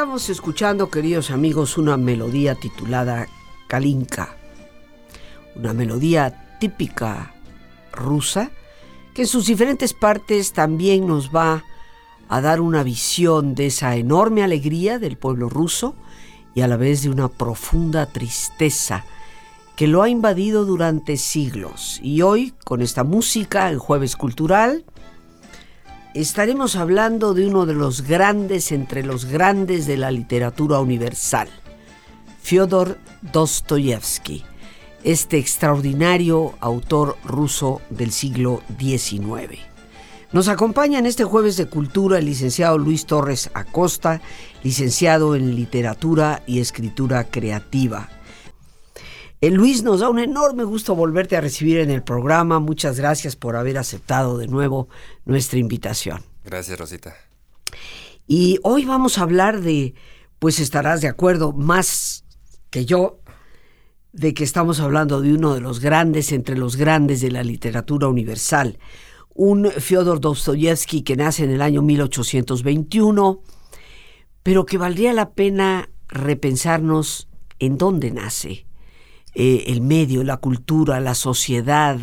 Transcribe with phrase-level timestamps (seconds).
[0.00, 3.28] Estamos escuchando, queridos amigos, una melodía titulada
[3.66, 4.34] Kalinka.
[5.54, 7.34] Una melodía típica
[7.92, 8.50] rusa
[9.12, 11.64] que en sus diferentes partes también nos va
[12.30, 15.94] a dar una visión de esa enorme alegría del pueblo ruso
[16.54, 19.04] y a la vez de una profunda tristeza
[19.76, 22.00] que lo ha invadido durante siglos.
[22.02, 24.86] Y hoy, con esta música en Jueves Cultural,
[26.14, 31.48] estaremos hablando de uno de los grandes entre los grandes de la literatura universal,
[32.42, 34.44] Fyodor Dostoyevsky,
[35.04, 39.60] este extraordinario autor ruso del siglo XIX.
[40.32, 44.20] Nos acompaña en este jueves de cultura el licenciado Luis Torres Acosta,
[44.62, 48.08] licenciado en literatura y escritura creativa.
[49.42, 52.58] Eh, Luis, nos da un enorme gusto volverte a recibir en el programa.
[52.60, 54.88] Muchas gracias por haber aceptado de nuevo
[55.24, 56.22] nuestra invitación.
[56.44, 57.14] Gracias, Rosita.
[58.26, 59.94] Y hoy vamos a hablar de,
[60.38, 62.26] pues estarás de acuerdo más
[62.68, 63.20] que yo,
[64.12, 68.08] de que estamos hablando de uno de los grandes entre los grandes de la literatura
[68.08, 68.78] universal,
[69.32, 73.40] un Fyodor Dostoyevsky que nace en el año 1821,
[74.42, 77.28] pero que valdría la pena repensarnos
[77.58, 78.66] en dónde nace
[79.34, 81.98] eh, el medio, la cultura, la sociedad,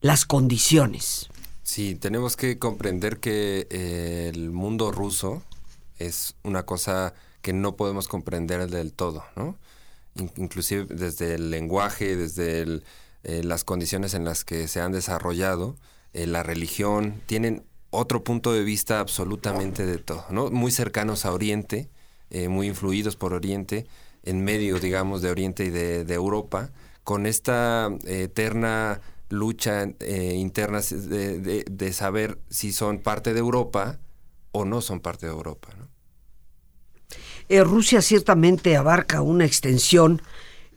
[0.00, 1.28] las condiciones.
[1.62, 5.42] Sí, tenemos que comprender que eh, el mundo ruso
[5.98, 9.56] es una cosa que no podemos comprender del todo, ¿no?
[10.36, 12.82] inclusive desde el lenguaje, desde
[13.22, 15.76] eh, las condiciones en las que se han desarrollado,
[16.12, 20.50] la religión, tienen otro punto de vista absolutamente de todo, ¿no?
[20.50, 21.88] Muy cercanos a Oriente,
[22.48, 23.86] muy influidos por Oriente,
[24.22, 26.70] en medio, digamos, de Oriente y de, Europa,
[27.04, 33.98] con esta eh, eterna lucha eh, interna de, saber si son parte de Europa
[34.52, 35.68] o no son parte de Europa.
[37.48, 40.22] Eh, Rusia ciertamente abarca una extensión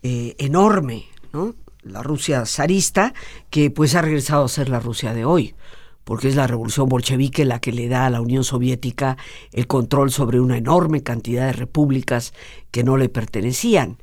[0.05, 1.55] enorme, ¿no?
[1.81, 3.13] La Rusia zarista,
[3.49, 5.55] que pues ha regresado a ser la Rusia de hoy
[6.03, 9.17] porque es la revolución bolchevique la que le da a la Unión Soviética
[9.51, 12.33] el control sobre una enorme cantidad de repúblicas
[12.71, 13.97] que no le pertenecían.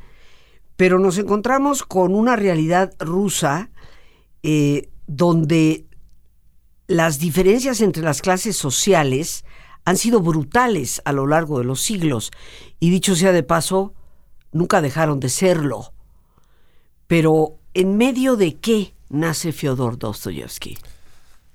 [0.76, 3.70] Pero nos encontramos con una realidad rusa
[4.42, 5.86] eh, donde
[6.86, 9.44] las diferencias entre las clases sociales
[9.84, 12.30] han sido brutales a lo largo de los siglos
[12.78, 13.94] y dicho sea de paso,
[14.52, 15.92] nunca dejaron de serlo.
[17.06, 20.78] Pero ¿en medio de qué nace Fyodor Dostoyevsky?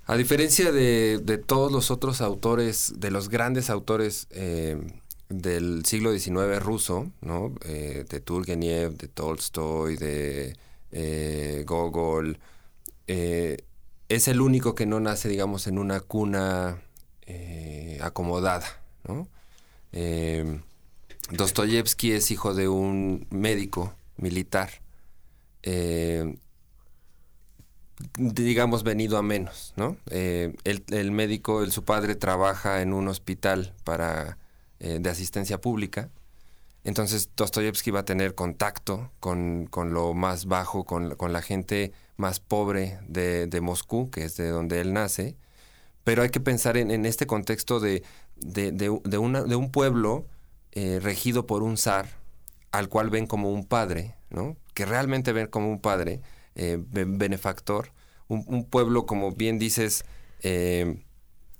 [0.08, 4.78] A diferencia de, todos los otros autores, de los grandes autores eh,
[5.30, 7.56] del siglo XIX ruso, ¿no?
[7.66, 10.56] Eh, de Turgenev, de Tolstoy, de
[10.92, 12.38] eh, Gogol,
[13.08, 16.82] es el único que no nace, digamos, en una cuna
[18.02, 18.68] acomodada.
[19.08, 19.28] ¿no?
[21.32, 24.70] Dostoyevsky es hijo de un médico militar
[28.18, 29.98] digamos, venido a menos, ¿no?
[30.10, 34.38] Eh, el, médico, el, su padre trabaja en un hospital para,
[34.80, 36.10] eh, de asistencia pública,
[36.86, 43.00] entonces Dostoyevsky va a tener contacto con, lo más bajo, con, la gente más pobre
[43.08, 45.36] de, Moscú, que es de donde él nace,
[46.04, 48.04] pero hay que pensar en, este contexto de,
[48.36, 50.28] de, una, de un pueblo
[50.74, 52.08] eh, regido por un zar,
[52.72, 54.56] al cual ven como un padre, ¿no?
[54.76, 56.22] que realmente ven como un padre,
[56.56, 57.92] eh, benefactor,
[58.28, 60.06] un, pueblo, como bien dices,
[60.42, 61.04] eh,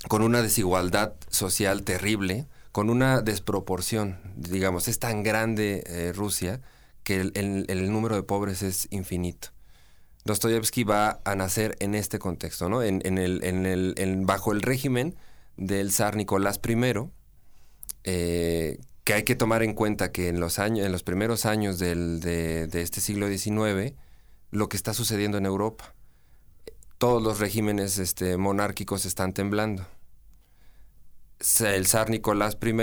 [0.08, 6.62] con una desigualdad social terrible, con una desproporción, digamos, es tan grande eh, Rusia
[7.04, 9.50] que el, número de pobres es infinito.
[10.24, 12.82] Dostoyevsky va a nacer en este contexto, ¿no?
[12.82, 15.16] En, el, bajo el régimen
[15.56, 17.12] del zar Nicolás I,
[18.04, 22.22] que hay que tomar en cuenta que en los, años, en los primeros años del,
[22.22, 23.94] de, de, este siglo XIX,
[24.56, 25.94] lo que está sucediendo en Europa.
[26.98, 29.86] Todos los regímenes este, monárquicos están temblando.
[31.60, 32.74] El zar Nicolás I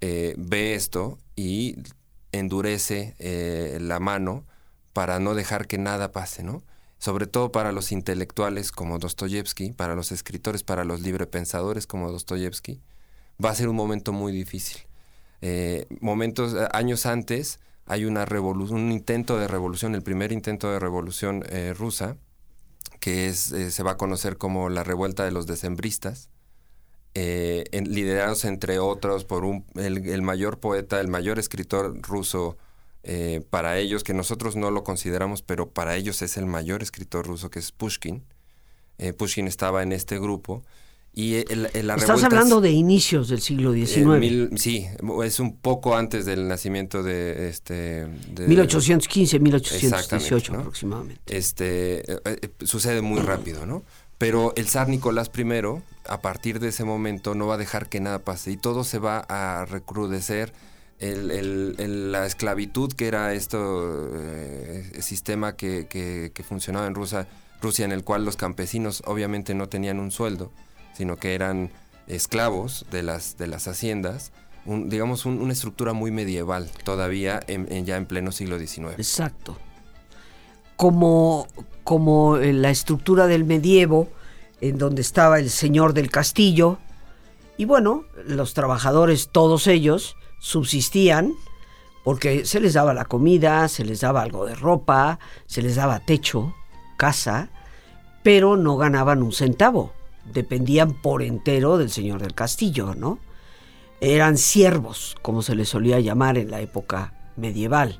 [0.00, 1.76] eh, ve esto y
[2.30, 4.46] endurece eh, la mano
[4.92, 6.62] para no dejar que nada pase, ¿no?
[6.98, 12.80] Sobre todo para los intelectuales como Dostoyevsky, para los escritores, para los librepensadores como Dostoyevsky,
[13.44, 14.82] va a ser un momento muy difícil.
[16.00, 21.44] momentos, años antes, hay una un intento de revolución, el primer intento de revolución
[21.76, 22.16] rusa,
[23.00, 26.30] que es, se va a conocer como la revuelta de los decembristas,
[27.14, 32.56] liderados entre otros por un, el, mayor poeta, el mayor escritor ruso
[33.04, 37.26] eh, para ellos, que nosotros no lo consideramos, pero para ellos es el mayor escritor
[37.26, 38.22] ruso, que es Pushkin.
[38.98, 40.62] Eh, Pushkin estaba en este grupo.
[41.14, 44.58] Y el, Estás hablando de inicios del siglo XIX.
[44.60, 44.86] sí,
[45.24, 47.50] es un poco antes del nacimiento de...
[47.50, 48.06] este
[48.46, 51.20] 1815, 1818 aproximadamente.
[51.26, 53.82] Este, eh, sucede muy rápido, ¿no?
[54.16, 55.42] Pero el zar Nicolás I,
[56.06, 58.98] a partir de ese momento, no va a dejar que nada pase y todo se
[58.98, 60.54] va a recrudecer
[61.02, 67.26] el, la esclavitud que era este sistema que, funcionaba en Rusia,
[67.60, 70.52] Rusia, en el cual los campesinos obviamente no tenían un sueldo,
[70.94, 71.70] sino que eran
[72.06, 74.32] esclavos de las, de las haciendas,
[74.64, 78.94] digamos una estructura muy medieval todavía en, ya en pleno siglo XIX.
[78.96, 79.56] Exacto.
[80.76, 81.48] Como,
[81.84, 84.08] como la estructura del medievo,
[84.60, 86.78] en donde estaba el señor del castillo,
[87.56, 91.34] y bueno, los trabajadores, todos ellos, subsistían
[92.04, 96.00] porque se les daba la comida, se les daba algo de ropa, se les daba
[96.00, 96.54] techo,
[96.96, 97.50] casa,
[98.22, 99.92] pero no ganaban un centavo.
[100.24, 103.18] Dependían por entero del señor del castillo, ¿no?
[104.00, 107.98] Eran siervos, como se les solía llamar en la época medieval.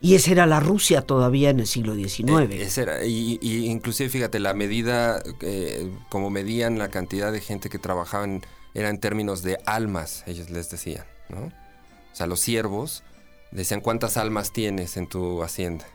[0.00, 2.50] Y esa era la Rusia todavía en el siglo XIX.
[2.50, 7.78] Eh, era, y, inclusive fíjate, la medida, eh, como medían la cantidad de gente que
[7.78, 8.42] trabajaban,
[8.74, 11.46] era en términos de almas, ellos les decían, ¿no?
[11.46, 13.02] O sea, los siervos
[13.50, 15.86] decían cuántas almas tienes en tu hacienda.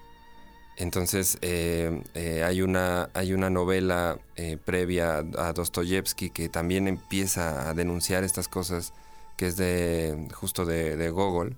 [0.80, 7.70] Entonces eh, eh, hay, una, hay una novela eh, previa a Dostoyevsky que también empieza
[7.70, 8.94] a denunciar estas cosas,
[9.38, 11.58] que es de justo de, Gogol,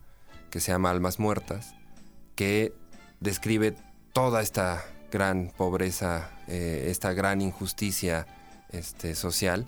[0.50, 1.76] que se llama Almas Muertas,
[2.36, 2.74] que
[3.20, 3.76] describe
[4.12, 8.26] toda esta gran pobreza, esta gran injusticia
[8.72, 9.68] este, social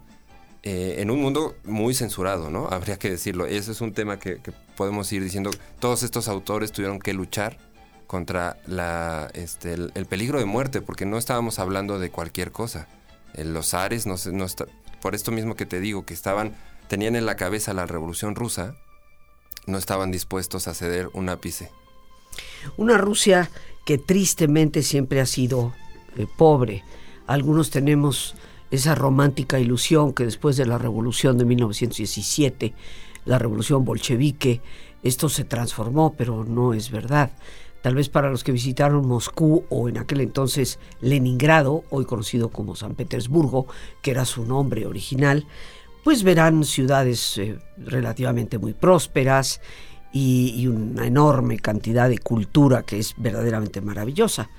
[0.66, 2.68] eh, en un mundo muy censurado, ¿no?
[2.72, 3.46] Habría que decirlo.
[3.46, 4.40] Eso es un tema que,
[4.78, 5.52] podemos ir diciendo.
[5.80, 7.58] Todos estos autores tuvieron que luchar
[8.08, 12.88] contra la, este, el, peligro de muerte, porque no estábamos hablando de cualquier cosa.
[13.34, 14.46] Eh, los ares, no, no
[15.02, 16.56] por esto mismo que te digo, que estaban,
[16.88, 18.76] tenían en la cabeza la revolución rusa,
[19.66, 21.72] no estaban dispuestos a ceder un ápice.
[22.78, 23.50] Una Rusia
[23.86, 25.74] que tristemente siempre ha sido
[26.18, 26.84] eh, pobre.
[27.28, 28.36] Algunos tenemos
[28.72, 32.74] esa romántica ilusión que después de la revolución de 1917,
[33.26, 34.62] la revolución bolchevique,
[35.04, 37.32] esto se transformó, pero no es verdad.
[37.84, 42.78] Tal vez para los que visitaron Moscú o en aquel entonces Leningrado, hoy conocido como
[42.78, 43.68] San Petersburgo,
[44.02, 45.46] que era su nombre original,
[46.06, 49.60] pues verán ciudades eh, relativamente muy prósperas
[50.14, 54.50] y, una enorme cantidad de cultura que es verdaderamente maravillosa.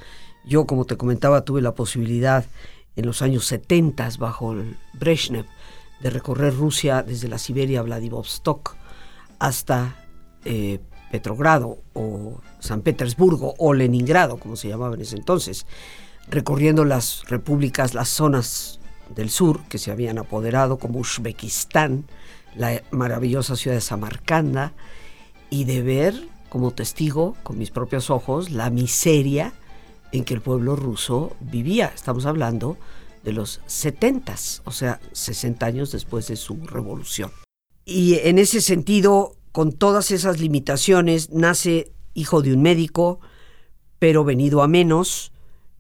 [0.45, 2.45] Yo, como te comentaba, tuve la posibilidad
[2.95, 5.47] en los años 70 bajo el Brezhnev
[6.03, 8.77] de recorrer Rusia desde la Siberia Vladivostok
[9.39, 10.05] hasta
[10.45, 10.81] eh,
[11.15, 15.65] Petrogrado o San Petersburgo o Leningrado, como se llamaba en ese entonces,
[16.29, 18.81] recorriendo las repúblicas, las zonas
[19.15, 22.05] del sur que se habían apoderado, como Uzbekistán,
[22.57, 24.73] la maravillosa ciudad de Samarcanda,
[25.51, 29.53] y de ver como testigo con mis propios ojos la miseria
[30.11, 31.93] en que el pueblo ruso vivía.
[31.95, 32.77] Estamos hablando
[33.23, 37.31] de los 70, o sea, 60 años después de su revolución.
[37.85, 43.21] Y en ese sentido, con todas esas limitaciones, nace hijo de un médico,
[44.01, 45.31] pero venido a menos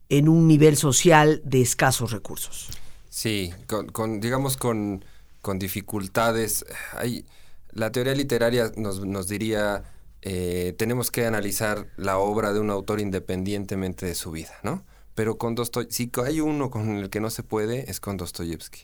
[0.09, 2.69] en un nivel social de escasos recursos.
[3.11, 5.05] Sí, con, digamos con,
[5.43, 6.65] con dificultades.
[6.93, 7.27] Hay,
[7.73, 9.83] la teoría literaria nos, nos diría
[10.23, 14.85] eh, tenemos que analizar la obra de un autor independientemente de su vida, ¿no?
[15.17, 18.83] Pero con Dostoyevsky, si hay uno con el que no se puede, es con Dostoyevsky.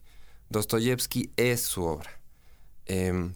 [0.49, 2.11] Dostoyevsky es su obra.
[2.87, 3.35] Em,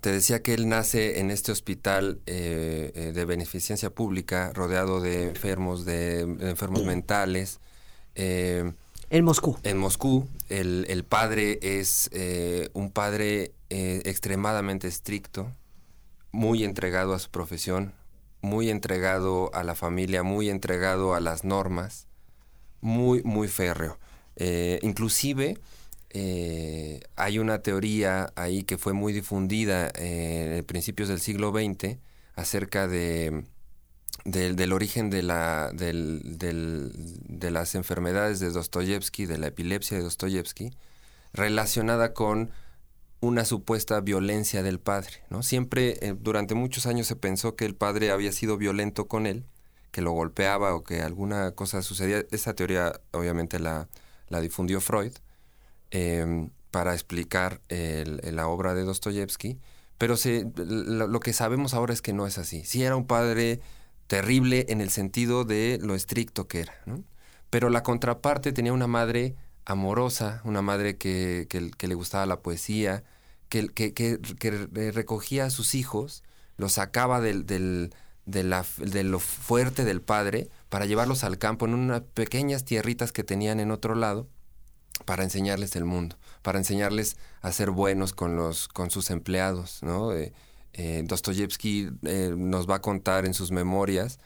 [0.00, 5.28] te decía que él nace en este hospital eh, eh, de beneficencia pública, rodeado de
[5.28, 7.60] enfermos, de, enfermos mentales.
[8.14, 8.74] Em,
[9.10, 9.58] en Moscú.
[9.62, 10.28] En Moscú.
[10.48, 12.10] El, el padre es
[12.72, 15.50] un padre extremadamente estricto,
[16.32, 17.94] muy entregado a su profesión,
[18.40, 22.06] muy entregado a la familia, muy entregado a las normas,
[22.80, 23.98] muy, muy férreo.
[24.36, 25.58] Eh, inclusive
[26.18, 31.98] eh, hay una teoría ahí que fue muy difundida en principios del siglo XX
[32.36, 33.44] acerca de,
[34.24, 40.70] del, origen de, la, de las enfermedades de Dostoyevsky, de la epilepsia de Dostoyevsky,
[41.34, 42.50] relacionada con
[43.20, 45.22] una supuesta violencia del padre.
[45.28, 45.42] ¿no?
[45.42, 49.44] Siempre, eh, durante muchos años se pensó que el padre había sido violento con él,
[49.90, 52.24] que lo golpeaba o que alguna cosa sucedía.
[52.30, 53.86] Esa teoría obviamente la
[54.40, 55.12] difundió Freud
[55.90, 59.58] em, para explicar la obra de Dostoyevsky,
[59.98, 60.16] pero
[60.56, 62.64] lo, que sabemos ahora es que no es así.
[62.64, 63.60] Sí era un padre
[64.06, 66.74] terrible en el sentido de lo estricto que era,
[67.50, 71.48] pero la contraparte tenía una madre amorosa, una madre que,
[71.80, 73.04] le gustaba la poesía,
[73.48, 73.70] que,
[74.92, 76.22] recogía a sus hijos,
[76.58, 77.90] los sacaba del, de,
[78.26, 83.60] de lo fuerte del padre para llevarlos al campo en unas pequeñas tierritas que tenían
[83.60, 84.28] en otro lado
[85.04, 89.82] para enseñarles el mundo, para enseñarles a ser buenos con, los, con sus empleados.
[89.82, 90.12] ¿no?
[90.12, 90.32] Eh,
[90.72, 94.18] eh, Dostoyevsky eh, nos va a contar en sus memorias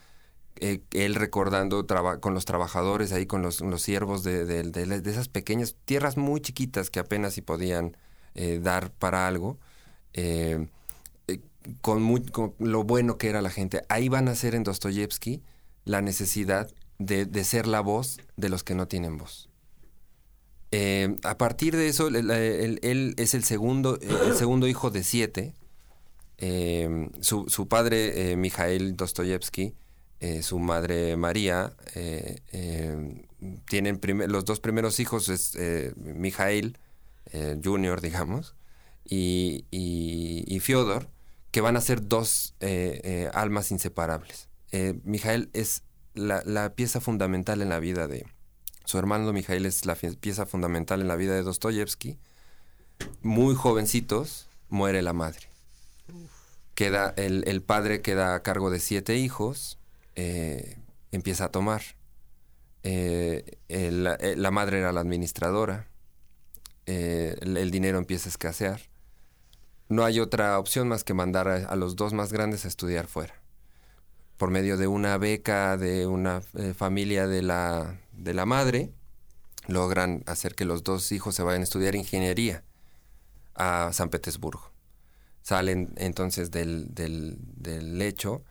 [0.56, 1.86] eh, él recordando
[2.20, 7.34] con los trabajadores ahí, con los, siervos de, esas pequeñas tierras muy chiquitas que apenas
[7.34, 7.96] si podían
[8.62, 9.58] dar para algo,
[10.12, 10.66] eh,
[11.80, 13.82] con, lo bueno que era la gente.
[13.88, 15.42] Ahí van a ser en Dostoyevsky
[15.84, 19.49] la necesidad de, ser la voz de los que no tienen voz.
[21.24, 25.54] A partir de eso, él, es el segundo, el segundo hijo de siete.
[27.20, 29.74] su, su, padre, Mijael Dostoyevsky,
[30.22, 33.24] eh, su madre María, eh, eh,
[33.66, 33.98] tienen
[34.28, 35.56] los dos primeros hijos, es
[35.96, 36.78] Mijael
[37.64, 38.54] Junior, digamos,
[39.08, 41.08] y, y, Fyodor,
[41.50, 42.54] que van a ser dos
[43.32, 44.50] almas inseparables.
[45.04, 48.26] Mijael es la, pieza fundamental en la vida de...
[48.90, 52.18] Su hermano Mijael es la pieza fundamental en la vida de Dostoyevsky.
[53.22, 55.46] Muy jovencitos, muere la madre.
[56.74, 59.78] Queda, el, el padre queda a cargo de siete hijos,
[60.16, 60.76] eh,
[61.12, 61.82] empieza a tomar.
[62.82, 65.86] Eh, eh, la, madre era la administradora.
[66.86, 68.80] El, dinero empieza a escasear.
[69.88, 73.34] No hay otra opción más que mandar a, los dos más grandes a estudiar fuera.
[74.36, 76.42] Por medio de una beca de una
[76.74, 78.92] familia de la, de la madre,
[79.66, 82.64] logran hacer que los dos hijos se vayan a estudiar ingeniería
[83.54, 84.72] a San Petersburgo.
[85.42, 88.44] Salen entonces del, del, lecho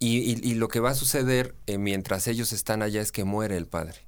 [0.00, 3.66] y, lo que va a suceder eh, mientras ellos están allá es que muere el
[3.66, 4.06] padre.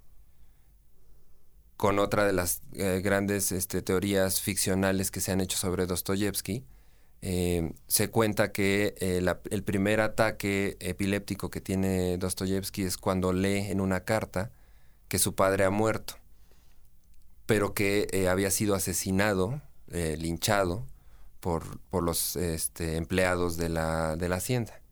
[1.76, 6.64] Con otra de las eh, grandes este, teorías ficcionales que se han hecho sobre Dostoyevsky,
[7.22, 8.94] eh, se cuenta que
[9.50, 14.50] el primer ataque epiléptico que tiene Dostoyevsky es cuando lee en una carta
[15.08, 16.14] que su padre ha muerto,
[17.46, 19.62] pero que había sido asesinado,
[20.18, 20.86] linchado
[21.40, 24.82] por, por los este, empleados de la, de la hacienda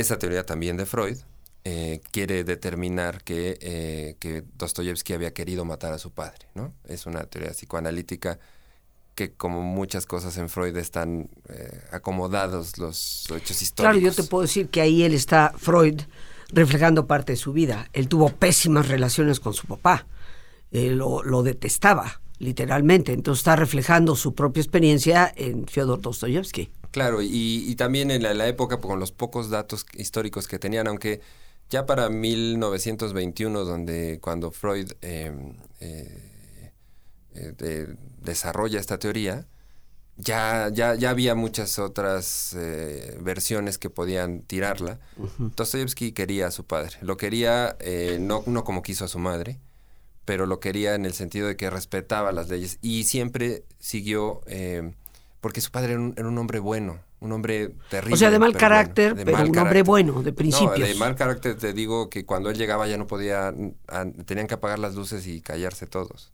[0.00, 1.18] esa teoría también de Freud
[1.64, 6.74] eh, quiere determinar que, eh, Dostoyevsky había querido matar a su padre, ¿no?
[6.84, 8.38] Es una teoría psicoanalítica
[9.16, 13.74] que como muchas cosas en Freud están eh, acomodados los hechos históricos.
[13.74, 16.02] Claro, yo te puedo decir que ahí él está, Freud,
[16.50, 17.88] reflejando parte de su vida.
[17.94, 20.06] Él tuvo pésimas relaciones con su papá,
[20.70, 23.14] lo, lo, detestaba, literalmente.
[23.14, 26.70] Entonces está reflejando su propia experiencia en Fyodor Dostoyevsky.
[26.90, 31.20] Claro, y, también en la, época con los pocos datos históricos que tenían, aunque
[31.68, 35.54] ya para 1921, donde cuando Freud em,
[37.36, 39.46] eh, eh, desarrolla esta teoría,
[40.16, 44.98] ya, ya, ya había muchas otras eh, versiones que podían tirarla.
[45.38, 46.96] Dostoyevsky quería a su padre.
[47.02, 47.76] Lo quería
[48.20, 49.60] no, no como quiso a su madre,
[50.24, 54.94] pero lo quería en el sentido de que respetaba las leyes y siempre siguió em,
[55.40, 58.14] porque su padre era un, hombre bueno, un hombre terrible.
[58.14, 60.80] O sea, de mal carácter, pero un hombre bueno, de principios.
[60.80, 63.54] No, de mal carácter te digo que cuando él llegaba ya no podía,
[64.24, 66.32] tenían que apagar las luces y callarse todos.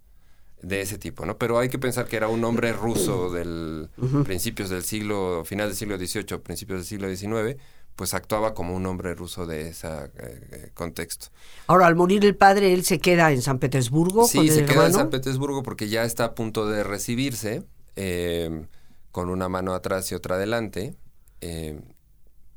[0.63, 1.39] De ese tipo, ¿no?
[1.39, 3.91] Pero hay que pensar que era un hombre ruso del
[4.25, 7.61] principios del siglo, final del siglo XVIII, principios del siglo XIX,
[7.97, 11.27] pues actuaba como un hombre ruso de ese eh, eh, contexto.
[11.67, 14.27] Ahora, al morir el padre, él se queda en San Petersburgo.
[14.27, 17.65] Sí, se queda en San Petersburgo porque ya está a punto de recibirse.
[17.97, 18.67] Eh,
[19.13, 20.97] con una mano atrás y otra adelante,
[21.43, 21.79] eh,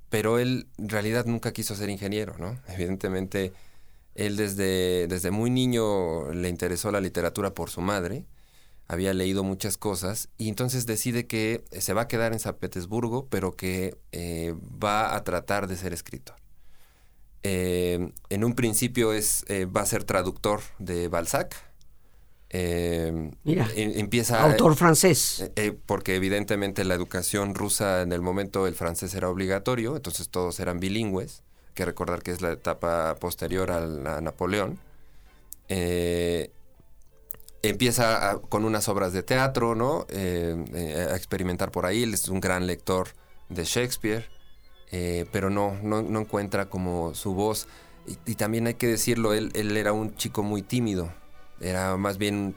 [0.10, 2.58] pero él en realidad nunca quiso ser ingeniero, ¿no?
[2.70, 3.52] Evidentemente,
[4.16, 8.26] él desde, desde muy niño le interesó la literatura por su madre,
[8.88, 13.28] había leído muchas cosas y entonces decide que se va a quedar en San Petersburgo,
[13.30, 14.54] pero que eh,
[14.84, 16.36] va a tratar de ser escritor.
[17.44, 21.56] Eh, en un principio es, va a ser traductor de Balzac,
[22.58, 25.42] eh, Mira, empieza autor francés.
[25.42, 30.30] Eh, eh, porque evidentemente la educación rusa en el momento el francés era obligatorio, entonces
[30.30, 31.44] todos eran bilingües.
[31.76, 34.80] Que recordar que es la etapa posterior a, Napoleón.
[37.62, 40.08] empieza con unas obras de teatro, ¿no?
[40.10, 42.04] Eh, a experimentar por ahí.
[42.04, 43.10] Él es un gran lector
[43.50, 44.28] de Shakespeare,
[45.32, 47.68] pero no, no, encuentra como su voz.
[48.26, 51.14] Y, también hay que decirlo, él, él era un chico muy tímido.
[51.60, 52.56] Era más bien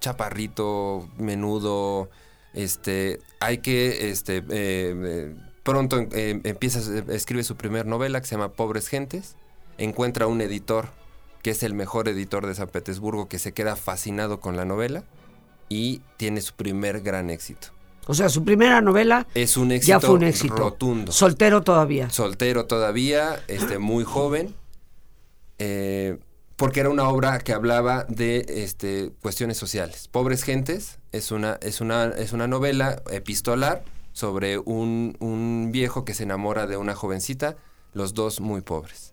[0.00, 2.08] chaparrito, menudo.
[2.52, 4.42] Este, hay que, este,
[5.66, 6.80] pronto empieza,
[7.10, 9.34] escribe su primer novela que se llama Pobres Gentes.
[9.78, 10.88] Encuentra un editor
[11.42, 15.04] que es el mejor editor de San Petersburgo, que se queda fascinado con la novela
[15.68, 17.68] y tiene su primer gran éxito.
[18.06, 21.10] O sea, su primera novela es un éxito ya fue un éxito rotundo.
[21.10, 22.10] Soltero todavía.
[22.10, 24.54] Soltero todavía, este, muy joven,
[25.58, 26.18] eh,
[26.54, 30.08] porque era una obra que hablaba de este, cuestiones sociales.
[30.08, 33.82] Pobres gentes es una, es una, es una novela epistolar
[34.16, 37.58] sobre un, un viejo que se enamora de una jovencita,
[37.92, 39.12] los dos muy pobres.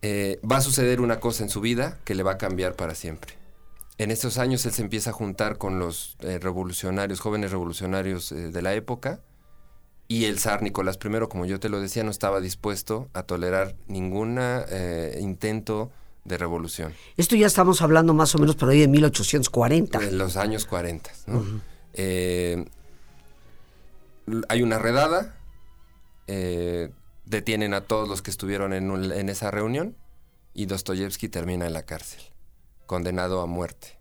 [0.00, 2.94] Eh, va a suceder una cosa en su vida que le va a cambiar para
[2.94, 3.34] siempre.
[3.98, 8.52] En estos años él se empieza a juntar con los eh, revolucionarios, jóvenes revolucionarios eh,
[8.52, 9.22] de la época,
[10.06, 13.74] y el zar Nicolás I, como yo te lo decía, no estaba dispuesto a tolerar
[13.88, 14.38] ningún
[15.20, 15.90] intento
[16.24, 16.92] de revolución.
[17.16, 19.98] Esto ya estamos hablando más o menos por ahí de 1840.
[19.98, 21.10] En los años 40.
[24.48, 25.36] Hay una redada,
[27.30, 29.96] detienen a todos los que estuvieron en, esa reunión
[30.52, 32.22] y Dostoyevsky termina en la cárcel,
[32.86, 33.98] condenado a muerte.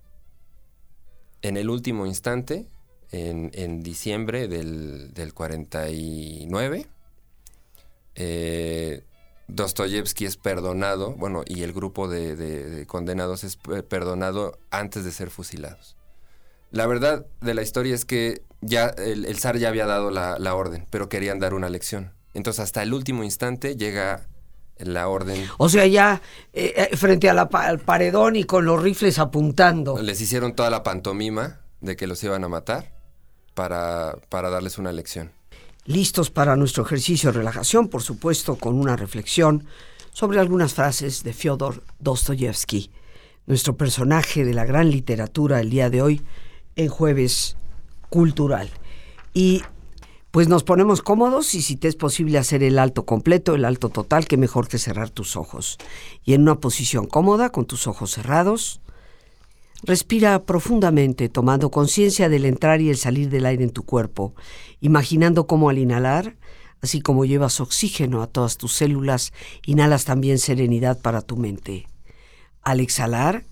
[1.41, 2.67] En el último instante,
[3.12, 6.88] en, diciembre del, 49,
[8.15, 9.03] eh,
[9.48, 15.95] Dostoyevsky es perdonado, bueno, y el grupo de, condenados es perdonado antes de ser fusilados.
[16.71, 20.86] La verdad de la historia es que ya el, zar ya había dado la orden,
[20.89, 22.13] pero querían dar una lección.
[22.34, 24.28] Entonces hasta el último instante llega
[24.78, 25.45] la orden.
[25.58, 26.22] O sea, ya
[26.54, 27.48] eh, eh, frente al
[27.80, 30.02] paredón y con los rifles apuntando.
[30.02, 32.93] Les hicieron toda la pantomima de que los iban a matar
[33.54, 35.32] para, para darles una lección.
[35.86, 39.65] Listos para nuestro ejercicio de relajación, por supuesto, con una reflexión
[40.12, 42.91] sobre algunas frases de Fyodor Dostoyevsky,
[43.48, 46.22] nuestro personaje de la gran literatura el día de hoy
[46.76, 47.58] en Jueves
[48.10, 48.69] Cultural.
[49.34, 49.62] Y
[50.32, 53.89] pues nos ponemos cómodos y si te es posible hacer el alto completo, el alto
[53.89, 55.78] total, qué mejor que cerrar tus ojos.
[56.24, 58.82] Y en una posición cómoda, con tus ojos cerrados,
[59.84, 64.36] respira profundamente, tomando conciencia del entrar y el salir del aire en tu cuerpo,
[64.82, 66.36] imaginando cómo al inhalar,
[66.82, 69.34] así como llevas oxígeno a todas tus células,
[69.65, 71.88] inhalas también serenidad para tu mente.
[72.62, 73.45] Al exhalar,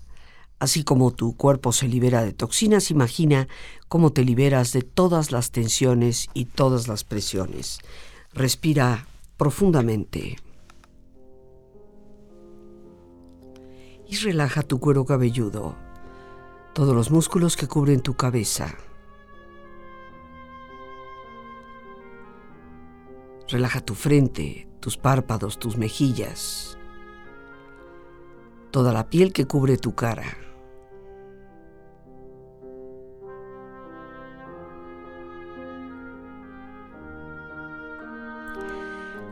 [0.58, 3.46] Así como tu cuerpo se libera de toxinas, imagina
[3.86, 7.78] cómo te liberas de todas las tensiones y todas las presiones.
[8.32, 10.36] Respira profundamente.
[14.08, 15.76] Y relaja tu cuero cabelludo,
[16.74, 18.74] todos los músculos que cubren tu cabeza.
[23.46, 26.76] Relaja tu frente, tus párpados, tus mejillas,
[28.70, 30.47] toda la piel que cubre tu cara.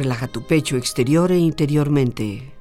[0.00, 2.54] Relaja tu pecho exterior e interiormente.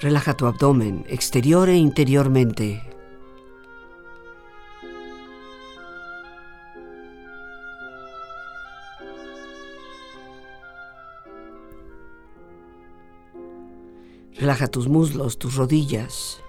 [0.00, 2.82] Relaja tu abdomen exterior e interiormente.
[14.34, 16.42] Relaja tus muslos, tus rodillas.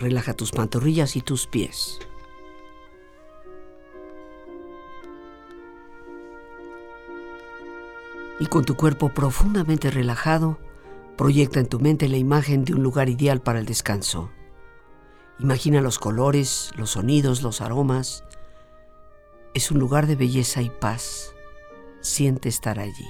[0.00, 1.98] Relaja tus pantorrillas y tus pies.
[8.40, 10.58] Y con tu cuerpo profundamente relajado,
[11.16, 14.30] proyecta en tu mente la imagen de un lugar ideal para el descanso.
[15.40, 18.24] Imagina los colores, los sonidos, los aromas.
[19.54, 21.34] Es un lugar de belleza y paz.
[22.00, 23.06] Siente estar allí.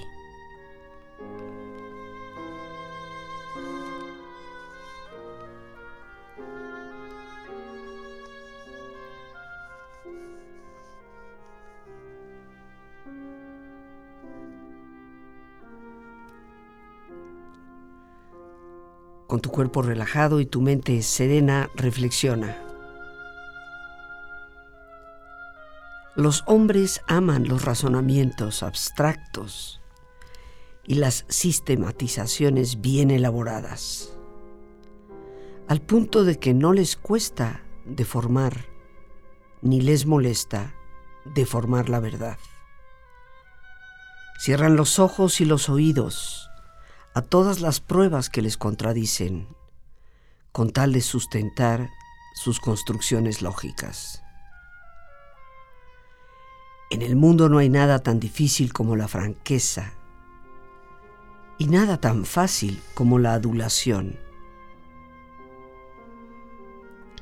[19.39, 22.57] Tu cuerpo relajado y tu mente serena, reflexiona.
[26.15, 29.79] Los hombres aman los razonamientos abstractos
[30.83, 34.17] y las sistematizaciones bien elaboradas,
[35.69, 38.65] al punto de que no les cuesta deformar
[39.61, 40.75] ni les molesta
[41.23, 42.37] deformar la verdad.
[44.39, 46.48] Cierran los ojos y los oídos
[47.13, 49.47] a todas las pruebas que les contradicen,
[50.51, 51.89] con tal de sustentar
[52.35, 54.23] sus construcciones lógicas.
[56.91, 59.93] En el mundo no hay nada tan difícil como la franqueza
[61.59, 64.17] y nada tan fácil como la adulación.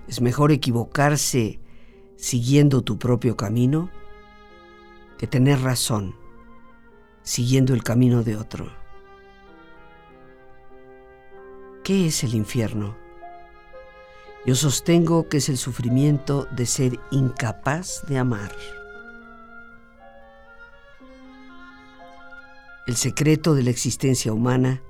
[0.08, 1.60] Es mejor equivocarse
[2.16, 3.90] siguiendo tu propio camino
[5.18, 6.16] que tener razón
[7.24, 8.87] siguiendo el camino de otro.
[11.88, 12.98] ¿Qué es el infierno?
[14.46, 18.54] Yo sostengo que es el sufrimiento de ser incapaz de amar.
[22.88, 24.84] El secreto de la existencia humana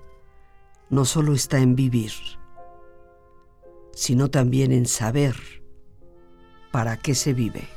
[0.90, 2.14] no solo está en vivir,
[3.94, 5.36] sino también en saber
[6.72, 7.77] para qué se vive.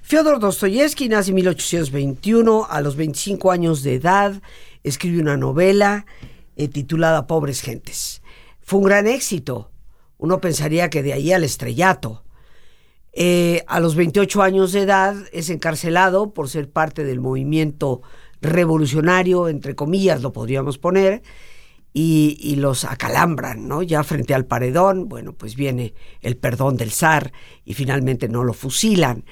[0.00, 4.40] Fyodor Dostoyevsky nace en 1821, a los 25 años de edad,
[4.82, 6.06] escribe una novela
[6.56, 8.22] eh, titulada Pobres Gentes.
[8.60, 9.70] Fue un gran éxito,
[10.18, 12.24] uno pensaría que de ahí al estrellato.
[13.12, 18.00] Eh, a los 28 años de edad es encarcelado por ser parte del movimiento
[18.40, 21.22] revolucionario, entre comillas lo podríamos poner,
[21.94, 23.82] y, los acalambran, ¿no?
[23.82, 27.32] Ya frente al paredón, bueno, pues viene el perdón del zar
[27.64, 29.24] y finalmente no lo fusilan.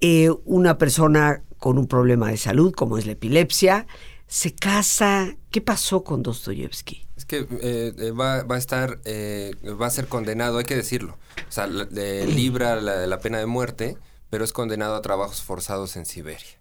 [0.00, 3.86] Eh, una persona con un problema de salud, como es la epilepsia,
[4.26, 5.36] se casa.
[5.50, 7.06] ¿Qué pasó con Dostoyevsky?
[7.16, 11.18] Es que eh, eh, va, a estar, eh, va a ser condenado, hay que decirlo.
[11.48, 13.96] O sea, libra la, la, pena de muerte,
[14.28, 16.60] pero es condenado a trabajos forzados en Siberia.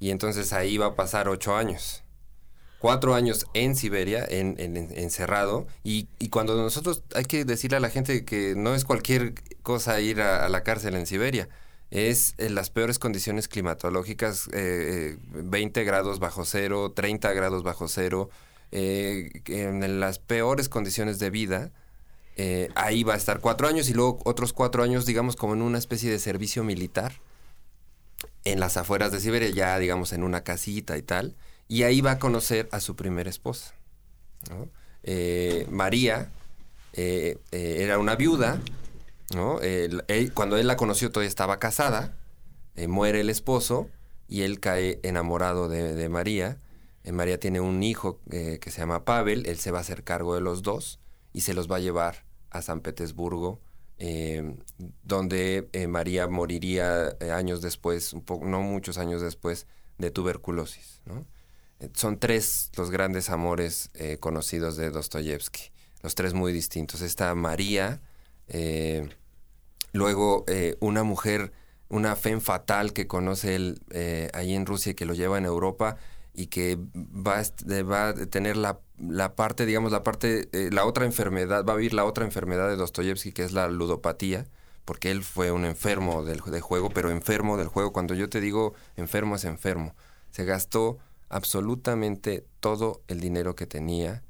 [0.00, 2.02] Y entonces ahí va a pasar ocho años.
[2.80, 5.66] Cuatro años en Siberia, en, encerrado.
[5.84, 10.20] Y, cuando nosotros hay que decirle a la gente que no es cualquier cosa ir
[10.20, 11.48] a la cárcel en Siberia
[11.94, 18.30] es en las peores condiciones climatológicas, 20 eh, grados bajo cero, 30 grados bajo cero,
[18.72, 21.70] eh, en las peores condiciones de vida.
[22.36, 25.62] Eh, ahí va a estar cuatro años y luego otros cuatro años, digamos, como en
[25.62, 27.12] una especie de servicio militar
[28.44, 31.36] en las afueras de Siberia, ya digamos en una casita y tal,
[31.68, 33.72] y ahí va a conocer a su primera esposa.
[35.70, 36.32] María
[36.92, 38.60] era una viuda
[39.32, 39.60] ¿no?
[40.34, 42.16] cuando él la conoció todavía estaba casada,
[42.76, 43.88] eh, muere el esposo
[44.28, 46.58] y él cae enamorado de, María.
[47.04, 50.02] Eh, María tiene un hijo eh, que se llama Pavel, él se va a hacer
[50.02, 50.98] cargo de los dos
[51.32, 53.60] y se los va a llevar a San Petersburgo,
[55.02, 59.66] donde María moriría años después, un no muchos años después,
[59.98, 61.00] de tuberculosis.
[61.94, 67.00] son tres los grandes amores conocidos de Dostoyevsky, los tres muy distintos.
[67.00, 68.02] Esta María,
[68.48, 69.08] eh,
[69.92, 71.52] luego, eh, una mujer,
[71.88, 75.44] una fe fatal que conoce él eh, ahí en Rusia y que lo lleva en
[75.44, 75.96] Europa
[76.34, 77.42] y que va,
[77.82, 81.94] va a tener la, la, parte, digamos, la parte, la otra enfermedad, va a vivir
[81.94, 84.46] la otra enfermedad de Dostoyevsky, que es la ludopatía,
[84.84, 87.92] porque él fue un enfermo del, juego, pero enfermo del juego.
[87.92, 89.94] Cuando yo te digo enfermo, es enfermo.
[90.30, 94.22] Se gastó absolutamente todo el dinero que tenía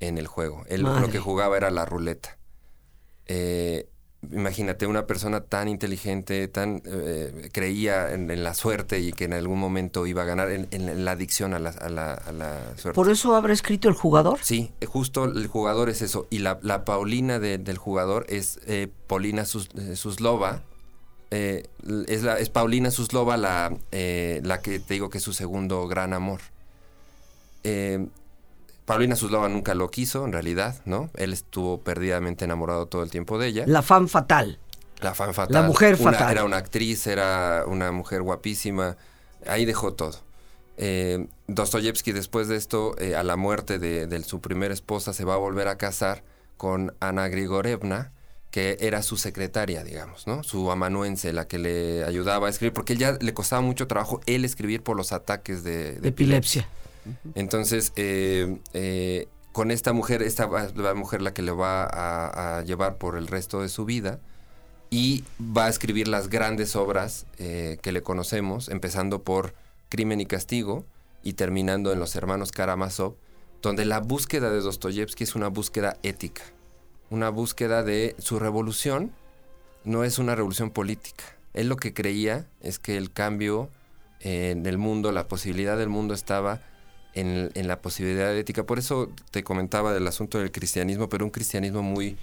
[0.00, 0.64] en el juego.
[0.68, 2.38] Él lo que jugaba era la ruleta.
[3.26, 3.88] Eh,
[4.30, 9.58] imagínate una persona tan inteligente, tan eh, creía en, la suerte y que en algún
[9.58, 12.94] momento iba a ganar en, la adicción a la, suerte.
[12.94, 14.38] ¿Por eso habrá escrito el jugador?
[14.42, 16.26] Sí, justo el jugador es eso.
[16.30, 20.62] Y la, Paulina del jugador es eh, Paulina Suslova.
[21.30, 26.12] es, la, es Paulina Suslova la, la que te digo que es su segundo gran
[26.12, 26.40] amor.
[28.84, 31.10] Paulina Suslova nunca lo quiso, en realidad, ¿no?
[31.14, 33.64] Él estuvo perdidamente enamorado todo el tiempo de ella.
[33.66, 34.58] La fan fatal.
[35.00, 35.54] La fan fatal.
[35.54, 36.32] La mujer fatal.
[36.32, 38.96] Era una actriz, era una mujer guapísima.
[39.46, 40.18] Ahí dejó todo.
[40.76, 45.34] Eh, Dostoyevsky después de esto, eh, a la muerte de, su primera esposa, se va
[45.34, 46.24] a volver a casar
[46.56, 48.12] con Ana Grigorevna,
[48.50, 50.42] que era su secretaria, digamos, ¿no?
[50.42, 54.44] Su amanuense, la que le ayudaba a escribir, porque ya le costaba mucho trabajo él
[54.44, 56.68] escribir por los ataques de, epilepsia.
[57.34, 61.84] Entonces, eh, con esta mujer, esta la mujer la que le va
[62.58, 64.20] a, llevar por el resto de su vida
[64.90, 69.54] y va a escribir las grandes obras que le conocemos, empezando por
[69.88, 70.84] Crimen y Castigo
[71.22, 73.16] y terminando en Los Hermanos Karamazov,
[73.62, 76.42] donde la búsqueda de Dostoyevsky es una búsqueda ética,
[77.10, 79.12] una búsqueda de su revolución,
[79.84, 81.24] no es una revolución política.
[81.54, 83.68] Él lo que creía es que el cambio
[84.20, 86.60] en el mundo, la posibilidad del mundo estaba
[87.14, 88.64] en, en, la posibilidad ética.
[88.64, 92.16] Por eso te comentaba del asunto del cristianismo, pero un cristianismo muy,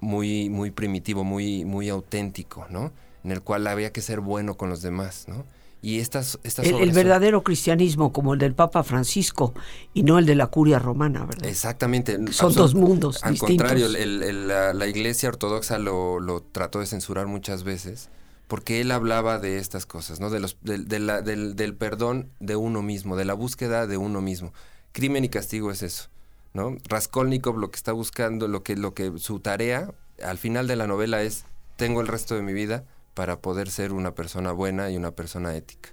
[0.00, 2.92] muy, muy primitivo, muy, muy auténtico, ¿no?
[3.24, 5.44] En el cual había que ser bueno con los demás, ¿no?
[5.84, 9.52] Y estas, estas el, verdadero cristianismo, como el del Papa Francisco,
[9.92, 11.48] y no el de la curia romana, ¿verdad?
[11.48, 12.18] Exactamente.
[12.32, 13.24] Son dos mundos.
[13.24, 18.10] Al contrario, la, iglesia ortodoxa lo, lo, trató de censurar muchas veces,
[18.52, 20.28] porque él hablaba de estas cosas, ¿no?
[20.28, 24.52] De los, del, del, perdón de uno mismo, de la búsqueda de uno mismo.
[24.92, 26.10] Crimen y castigo es eso,
[26.52, 26.76] ¿no?
[26.86, 30.86] Raskolnikov lo que está buscando, lo que, lo que su tarea al final de la
[30.86, 32.84] novela es, tengo el resto de mi vida
[33.14, 35.88] para poder ser una persona buena y una persona ética.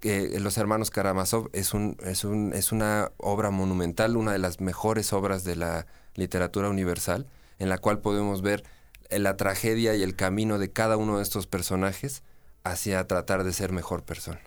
[0.00, 4.62] que Los Hermanos Karamazov es, un, es, un, es una obra monumental, una de las
[4.62, 7.26] mejores obras de la literatura universal,
[7.58, 8.64] en la cual podemos ver
[9.10, 12.22] la tragedia y el camino de cada uno de estos personajes
[12.64, 14.40] hacia tratar de ser mejor persona.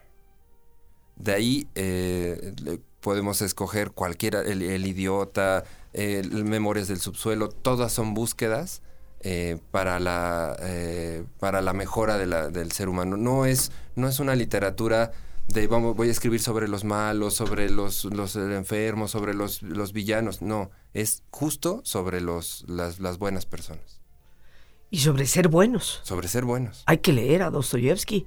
[1.16, 2.54] De ahí eh,
[3.02, 8.82] podemos escoger cualquiera, el, idiota, Memorias del subsuelo, todas son búsquedas
[9.22, 13.18] eh, para, la, eh, para la mejora del ser humano.
[13.18, 15.12] No es, no es una literatura
[15.48, 20.42] de vamos, voy a escribir sobre los malos, sobre los, enfermos, sobre los, los villanos.
[20.42, 23.99] No, es justo sobre los, las buenas personas.
[24.92, 26.02] Y sobre ser buenos.
[26.04, 26.84] Sobre ser buenos.
[26.86, 28.26] Hay que leer a Dostoyevsky.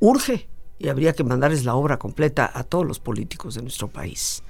[0.00, 4.42] Urge y habría que mandarles la obra completa a todos los políticos de nuestro país.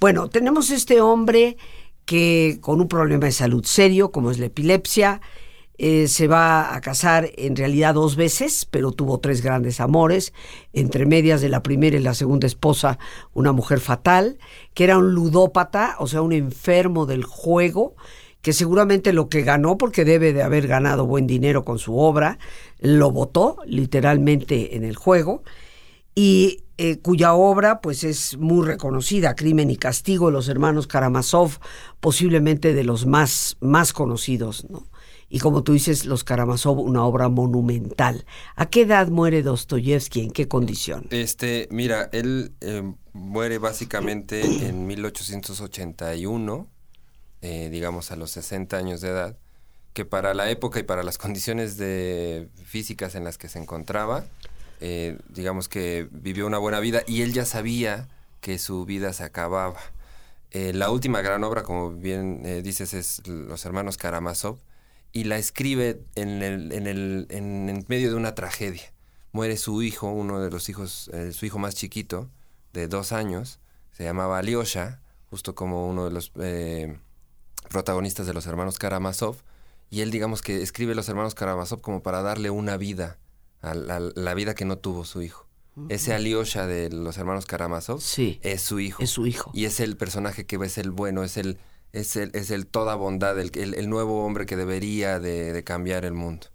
[0.00, 1.56] Bueno, tenemos este hombre
[2.04, 5.20] que con un problema de salud serio, como es la epilepsia,
[5.76, 10.32] eh, se va a casar en realidad dos veces, pero tuvo tres grandes amores,
[10.72, 12.98] entre medias de la primera y la segunda esposa,
[13.32, 14.38] una mujer fatal,
[14.72, 17.96] que era un ludópata, o sea, un enfermo del juego,
[18.44, 22.38] que seguramente lo que ganó, porque debe de haber ganado buen dinero con su obra,
[22.78, 25.42] lo votó literalmente en el juego,
[26.14, 31.58] y eh, cuya obra pues es muy reconocida, Crimen y Castigo, los hermanos Karamazov,
[32.00, 34.88] posiblemente de los más, más conocidos, ¿no?
[35.30, 38.26] Y como tú dices, Los Karamazov, una obra monumental.
[38.56, 40.20] ¿A qué edad muere Dostoyevsky?
[40.20, 41.06] ¿En qué condición?
[41.10, 42.82] Este, mira, él eh,
[43.14, 46.68] muere básicamente en 1881,
[47.44, 49.36] eh, digamos a los 60 años de edad,
[49.92, 54.24] que para la época y para las condiciones de físicas en las que se encontraba,
[54.80, 58.08] eh, digamos que vivió una buena vida y él ya sabía
[58.40, 59.78] que su vida se acababa.
[60.52, 64.56] Eh, la última gran obra, como bien dices, es Los Hermanos Karamazov
[65.12, 68.90] y la escribe en, el, en, el, en, medio de una tragedia.
[69.32, 72.30] Muere su hijo, uno de los hijos, su hijo más chiquito,
[72.72, 73.58] de dos años,
[73.92, 76.32] se llamaba Alyosha, justo como uno de los
[77.68, 79.36] protagonistas de Los Hermanos Karamazov,
[79.90, 83.18] y él digamos que escribe Los Hermanos Karamazov como para darle una vida
[83.64, 85.46] a la, vida que no tuvo su hijo.
[85.88, 89.02] Ese Alyosha de los hermanos Karamazov sí, es su hijo.
[89.02, 89.50] Es su hijo.
[89.54, 91.58] Y es el personaje que es el bueno, es el,
[91.92, 96.12] es el, es el toda bondad, el, el, nuevo hombre que debería de, cambiar el
[96.12, 96.46] mundo.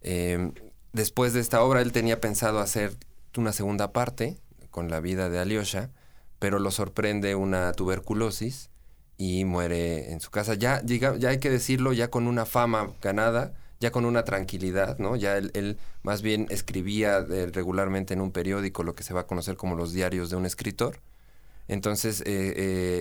[0.00, 0.54] Em,
[0.92, 2.96] después de esta obra, él tenía pensado hacer
[3.36, 4.40] una segunda parte
[4.72, 5.90] con la vida de Alyosha,
[6.40, 8.70] pero lo sorprende una tuberculosis
[9.18, 10.54] y muere en su casa.
[10.54, 15.16] Ya, ya hay que decirlo, ya con una fama ganada, ya con una tranquilidad, ¿no?
[15.16, 19.26] Ya él, más bien escribía eh, regularmente en un periódico lo que se va a
[19.26, 21.00] conocer como los diarios de un escritor.
[21.66, 22.54] Entonces eh,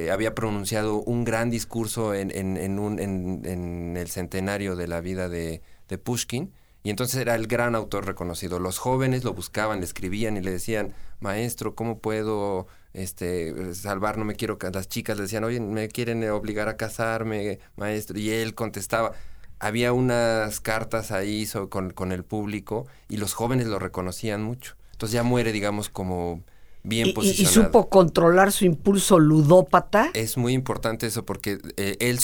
[0.05, 5.29] eh, había pronunciado un gran discurso en, en, un, en, el centenario de la vida
[5.29, 6.51] de, de, Pushkin
[6.83, 8.59] y entonces era el gran autor reconocido.
[8.59, 14.17] Los jóvenes lo buscaban, le escribían y le decían, maestro, ¿cómo puedo este, salvar?
[14.17, 14.57] No me quiero...
[14.73, 18.19] Las chicas le decían, oye, me quieren obligar a casarme, maestro.
[18.19, 19.13] Y él contestaba,
[19.59, 24.75] había unas cartas ahí con, el público y los jóvenes lo reconocían mucho.
[24.91, 26.43] Entonces ya muere, digamos, como
[26.83, 27.59] bien posicionado.
[27.59, 30.11] Y, supo controlar su impulso ludópata.
[30.13, 32.19] Es muy importante eso porque eh, él,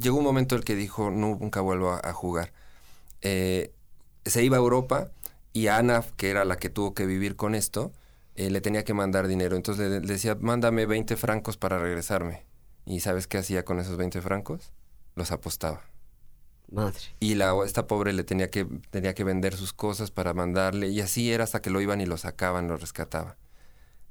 [0.00, 2.52] llegó un momento en el que dijo, no, nunca vuelvo a, jugar.
[3.22, 3.72] Eh,
[4.24, 5.10] se iba a Europa
[5.52, 7.92] y Ana, que era la que tuvo que vivir con esto,
[8.34, 9.56] eh, le tenía que mandar dinero.
[9.56, 12.44] Entonces le, le decía, mándame 20 francos para regresarme.
[12.86, 14.72] ¿Y sabes qué hacía con esos 20 francos?
[15.14, 15.82] Los apostaba.
[16.70, 17.00] Madre.
[17.20, 20.88] Y la, esta pobre le tenía que, tenía que vender sus cosas para mandarle.
[20.88, 23.36] Y así era hasta que lo iban y lo sacaban, lo rescataba.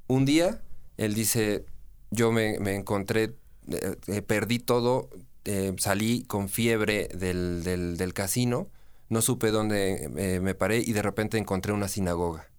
[0.08, 0.62] Un día,
[0.98, 1.66] él dice,
[2.12, 3.36] yo me, me encontré,
[3.72, 5.10] eh, eh, perdí todo,
[5.78, 8.70] salí con fiebre del, del, del casino,
[9.10, 12.51] no supe dónde me paré y de repente encontré una sinagoga.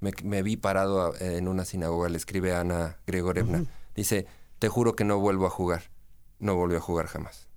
[0.00, 3.64] Me, me vi parado a- en una sinagoga, le escribe Ana Gregorevna.
[3.96, 4.26] Dice,
[4.58, 5.90] te juro que no vuelvo a jugar.
[6.38, 7.48] No volvió a jugar jamás.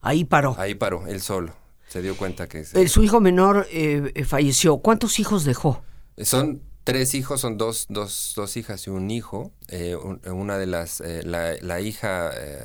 [0.00, 0.54] Ahí paró.
[0.58, 1.54] Ahí paró, él solo.
[1.88, 2.64] Se dio cuenta que...
[2.64, 4.78] se- El- su hijo menor eh, eh, falleció.
[4.78, 5.82] ¿Cuántos hijos dejó?
[6.18, 9.52] Son tres hijos, son dos, dos, dos hijas y un hijo.
[9.68, 12.64] Eh, un- una de las, eh, la, la hija eh,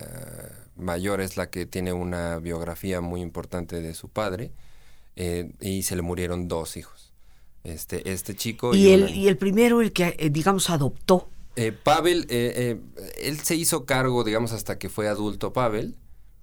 [0.78, 4.52] mayor es la que tiene una biografía muy importante de su padre
[5.16, 7.07] eh, y se le murieron dos hijos.
[7.64, 11.30] Este, este chico Y el, una- y el primero, el que, eh, digamos, adoptó.
[11.56, 15.96] eh, Pavel, eh, eh, él se hizo cargo, digamos, hasta que fue adulto Pavel,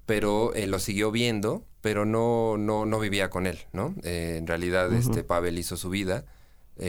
[0.07, 3.94] pero lo siguió viendo, pero no, no, no vivía con él, ¿no?
[4.03, 6.24] En realidad, este Pavel hizo su vida.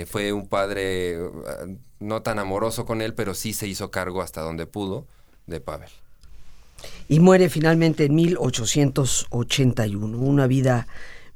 [0.07, 1.19] Fue un padre eh,
[1.99, 5.05] no tan amoroso con él, pero sí se hizo cargo hasta donde pudo
[5.47, 5.89] de Pavel.
[7.07, 10.17] y muere finalmente en 1881.
[10.17, 10.87] Una vida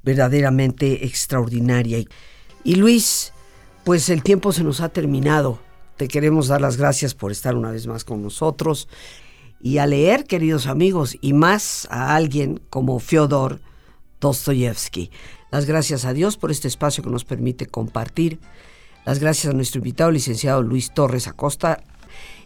[0.04, 2.04] verdaderamente extraordinaria.
[2.64, 3.34] Y, Luis,
[3.84, 5.60] pues el tiempo se nos ha terminado.
[5.98, 8.88] Te queremos dar las gracias por estar una vez más con nosotros
[9.62, 13.60] y a leer, queridos amigos, y más a alguien como Fyodor
[14.22, 15.12] Dostoyevsky.
[15.52, 18.40] Las gracias a Dios por este espacio que nos permite compartir.
[19.06, 21.84] Las gracias a nuestro invitado, licenciado Luis Torres Acosta,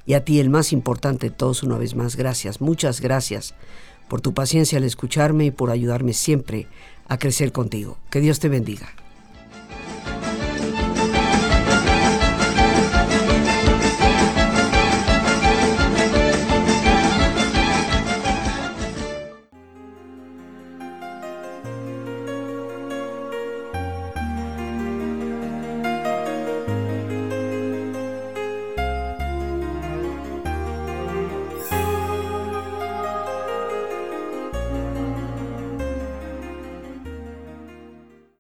[0.06, 3.56] y a ti, el más importante de todos, una vez más, gracias, muchas gracias
[4.10, 6.68] por tu paciencia al escucharme y por ayudarme siempre
[7.08, 7.98] a crecer contigo.
[8.10, 9.03] Que Dios te bendiga.